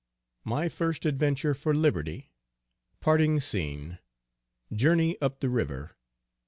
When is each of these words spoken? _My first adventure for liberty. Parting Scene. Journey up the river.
_My 0.47 0.71
first 0.71 1.05
adventure 1.05 1.53
for 1.53 1.75
liberty. 1.75 2.31
Parting 3.01 3.39
Scene. 3.39 3.99
Journey 4.73 5.15
up 5.21 5.41
the 5.41 5.47
river. 5.49 5.91